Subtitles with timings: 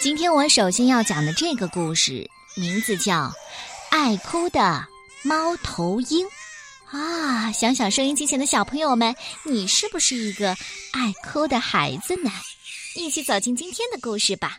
[0.00, 3.24] 今天我首先要讲的这个故事，名字叫
[3.90, 4.82] 《爱哭的
[5.22, 6.26] 猫头鹰》
[6.98, 7.52] 啊！
[7.52, 9.14] 想想收音机前的小朋友们，
[9.44, 10.56] 你是不是一个
[10.92, 12.30] 爱哭的孩子呢？
[12.96, 14.56] 一起走进今天的故事吧。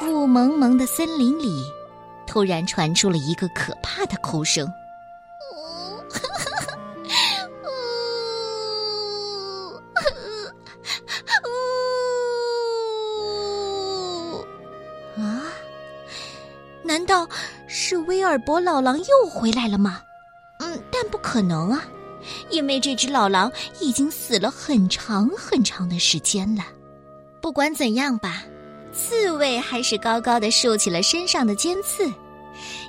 [0.00, 1.62] 雾蒙蒙的森林里，
[2.26, 4.66] 突然传出了一个可怕的哭声。
[16.98, 17.28] 难道
[17.68, 20.02] 是威尔伯老狼又回来了吗？
[20.58, 21.84] 嗯，但不可能啊，
[22.50, 26.64] 因为这只老狼已经死了很长很长的时间了。
[27.40, 28.42] 不管怎样吧，
[28.92, 32.12] 刺猬还是高高的竖起了身上的尖刺，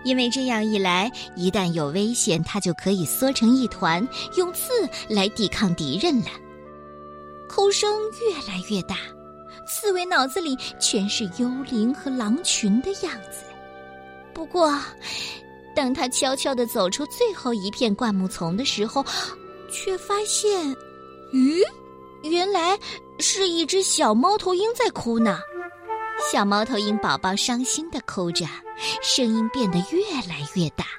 [0.04, 4.06] 因为这样一来，一旦有危险，它就可以缩成一团，
[4.38, 4.72] 用刺
[5.08, 6.32] 来抵抗敌人了。
[7.48, 8.96] 哭声越来越大。
[9.68, 13.46] 刺猬脑子里全是幽灵和狼群的样子。
[14.40, 14.74] 不过，
[15.76, 19.04] 当他悄悄地走出最后一片灌木丛的时候，
[19.70, 20.74] 却发现，
[21.34, 21.62] 咦，
[22.24, 22.80] 原来
[23.20, 25.42] 是一只小猫头鹰在哭呢。
[26.32, 28.46] 小猫头鹰宝宝伤心地哭着，
[29.02, 30.86] 声音变得越来越大。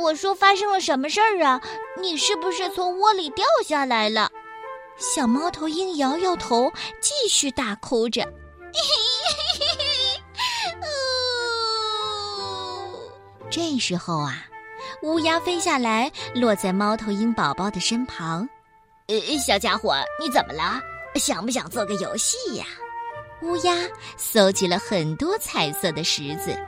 [0.00, 1.60] 我说发生了什么事儿啊？
[2.00, 4.30] 你是不是从窝里掉下来了？
[4.98, 8.26] 小猫头鹰摇摇头，继续大哭着。
[13.50, 14.44] 这时候啊，
[15.02, 18.48] 乌鸦飞下来，落在猫头鹰宝宝的身旁。
[19.08, 20.80] 呃，小家伙，你怎么了？
[21.14, 22.64] 想不想做个游戏呀？
[23.42, 23.74] 乌鸦
[24.16, 26.58] 搜集了很多彩色的石子，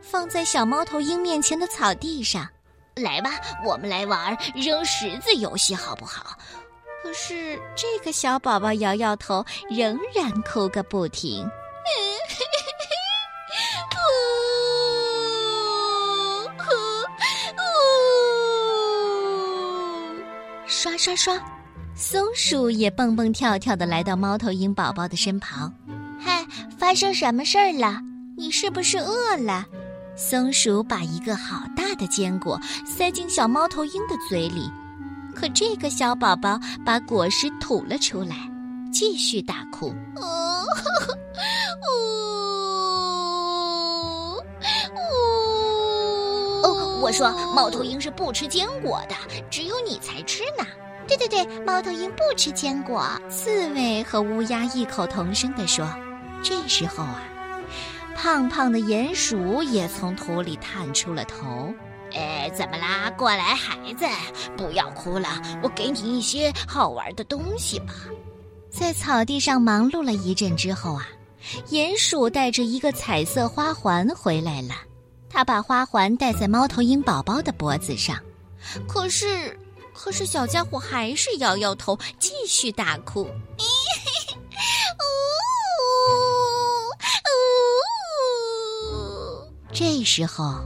[0.00, 2.48] 放在小猫头鹰面前的草地上。
[2.96, 3.32] 来吧，
[3.64, 6.36] 我们来玩扔石子游戏，好不好？
[7.04, 11.46] 可是这个小宝宝摇摇头，仍然哭个不停。
[20.66, 21.38] 刷刷刷，
[21.94, 25.70] 松鼠也蹦蹦跳跳的来到猫头鹰宝宝的身旁。
[26.18, 26.42] 嗨，
[26.78, 28.00] 发生什么事儿了？
[28.34, 29.66] 你是不是饿了？
[30.16, 34.70] 松鼠把一个好大的坚果塞进小猫头鹰的嘴里，
[35.34, 38.36] 可这个小宝宝把果实吐了出来，
[38.92, 39.92] 继续大哭。
[40.16, 40.64] 哦，
[46.62, 49.14] 哦，我说猫头鹰是不吃坚果的，
[49.50, 50.64] 只有你才吃呢。
[51.06, 53.06] 对对对，猫头鹰不吃坚果。
[53.28, 55.86] 刺猬和乌鸦异口同声地说。
[56.42, 57.22] 这时候啊。
[58.16, 61.74] 胖胖的鼹鼠也从土里探出了头。
[62.14, 63.10] 哎，怎么啦？
[63.10, 64.06] 过来，孩子，
[64.56, 65.28] 不要哭了，
[65.62, 67.92] 我给你一些好玩的东西吧。
[68.70, 71.06] 在草地上忙碌了一阵之后啊，
[71.70, 74.74] 鼹鼠带着一个彩色花环回来了。
[75.28, 78.16] 他把花环戴在猫头鹰宝宝的脖子上，
[78.86, 79.58] 可是，
[79.92, 83.22] 可是小家伙还是摇摇头，继续大哭。
[83.22, 83.26] 呜
[88.92, 90.60] 呜这时候，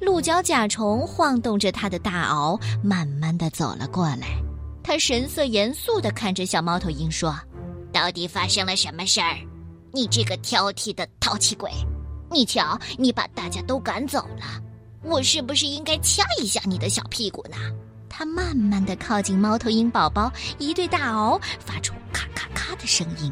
[0.00, 4.28] 鹿角甲虫晃动着它的大螯，慢慢的走了过来。
[4.82, 7.38] 他神色严肃的看着小猫头鹰说
[7.92, 9.36] ：“到底发生了什么事儿？
[9.92, 11.70] 你这个挑剔的淘气鬼！
[12.30, 14.62] 你瞧，你把大家都赶走了，
[15.02, 17.56] 我是不是应该掐一下你的小屁股呢？”
[18.08, 23.30] 他慢慢的靠近猫头鹰宝宝，一对大螯发出咔咔咔的声音。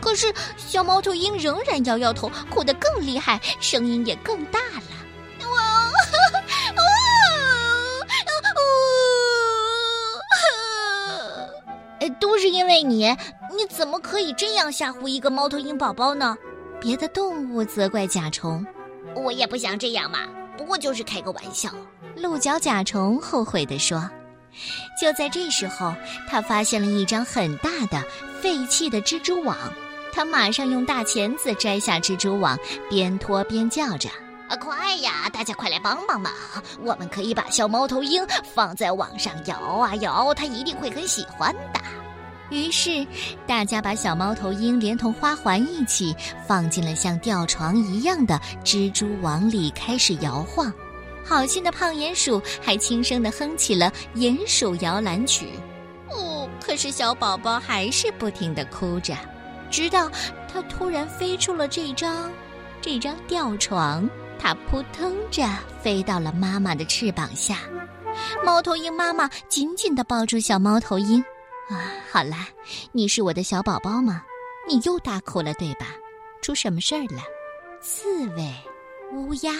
[0.00, 4.82] 可是小猫头鹰仍然摇摇头，哭得更厉害，声音也更大了。
[12.82, 13.06] 你，
[13.50, 16.36] 你怎么可以这样吓唬一个猫头鹰宝宝呢？
[16.80, 18.64] 别的动物责怪甲虫，
[19.14, 20.20] 我也不想这样嘛，
[20.56, 21.70] 不过就是开个玩笑。
[22.16, 24.08] 鹿角甲虫后悔地说。
[25.00, 25.94] 就在这时候，
[26.28, 28.02] 他发现了一张很大的
[28.40, 29.56] 废弃的蜘蛛网。
[30.12, 34.08] 他马上用大钳子摘下蜘蛛网，边拖边叫着
[34.50, 35.30] ：“啊，快呀！
[35.32, 36.32] 大家快来帮帮忙！
[36.82, 41.80] 我们可以把小猫头鹰放在网上摇啊摇，它一定会很喜欢的。”
[42.50, 43.06] 于是，
[43.46, 46.14] 大家把小猫头鹰连同花环一起
[46.46, 50.72] 放进了像吊床一样的蜘蛛网里，开始摇晃。
[51.24, 55.46] 好心的胖鼹鼠还轻声地哼起了《鼹鼠摇篮曲》。
[56.12, 59.16] 哦，可是小宝宝还是不停地哭着。
[59.70, 60.10] 直到
[60.52, 62.28] 他突然飞出了这张
[62.80, 64.08] 这张吊床，
[64.40, 65.46] 它扑腾着
[65.80, 67.58] 飞到了妈妈的翅膀下。
[68.44, 71.22] 猫头鹰妈妈紧紧地抱住小猫头鹰。
[71.70, 72.48] 啊，好啦，
[72.92, 74.22] 你是我的小宝宝吗？
[74.68, 75.86] 你又大哭了，对吧？
[76.42, 77.22] 出什么事儿了？
[77.80, 78.54] 刺猬、
[79.12, 79.54] 乌鸦、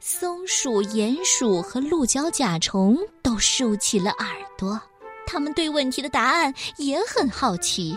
[0.00, 4.28] 松鼠、鼹鼠和鹿角甲虫都竖起了耳
[4.58, 4.80] 朵，
[5.26, 7.96] 他们对问题的答案也很好奇。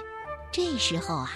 [0.52, 1.32] 这时候啊，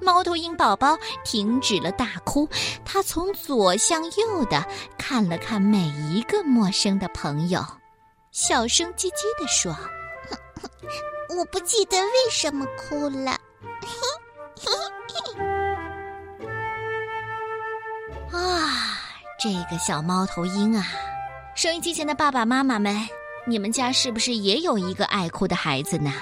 [0.00, 2.48] 猫头鹰宝宝停止了大哭，
[2.84, 4.66] 他从左向右的
[4.98, 5.78] 看了看每
[6.10, 7.64] 一个陌生的朋友，
[8.32, 9.76] 小声唧唧地说
[11.36, 13.38] ：“我不记得为什么哭了。
[18.32, 18.98] ”啊，
[19.38, 20.84] 这个小猫头鹰啊！
[21.54, 22.96] 收音机前的爸爸妈妈们，
[23.46, 26.12] 你们家是不是也有一个爱哭的孩子呢？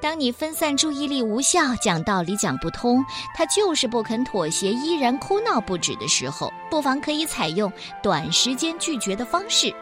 [0.00, 3.04] 当你分散注意力、无效、讲道理讲不通，
[3.34, 7.70] 他就是不肯妥协，依然哭闹不止的时候，不妨可以采用
[8.02, 9.74] 短时间拒绝的方式，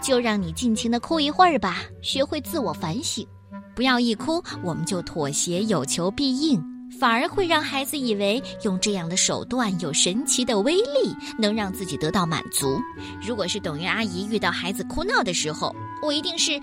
[0.00, 3.26] 就让你尽情的哭一会儿吧，学会自我反省，
[3.74, 6.62] 不要一哭我们就妥协，有求必应。
[7.00, 12.78] 反而会让孩子以为用这样的手段有神奇的威力，能让自己得到满足。
[13.26, 16.60] 如果是董云阿姨遇到孩子哭闹的时候，我一定是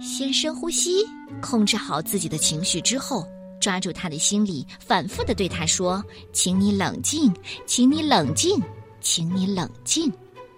[0.00, 1.04] 先深呼吸，
[1.40, 3.24] 控制好自己的情绪之后，
[3.60, 6.04] 抓住他的心理，反复的对他说
[6.34, 7.32] ：“请你冷静，
[7.64, 8.60] 请你冷静，
[9.00, 10.12] 请你冷静。”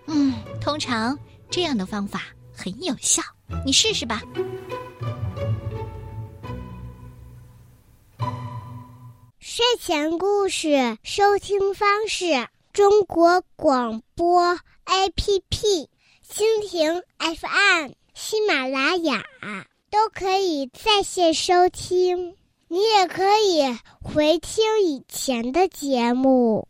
[0.09, 1.17] 嗯，通常
[1.51, 3.23] 这样的方法很有效，
[3.65, 4.23] 你试试吧。
[9.85, 14.57] 前故事收听方式：中国广播
[14.87, 15.89] APP、
[16.25, 19.25] 蜻蜓 FM、喜马拉雅
[19.91, 22.37] 都可以在线收听。
[22.69, 26.69] 你也可以回听以前的节目。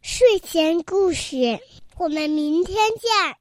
[0.00, 1.60] 睡前故事，
[1.96, 3.36] 我们明天见。